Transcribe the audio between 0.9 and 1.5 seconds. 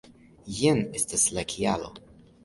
estas la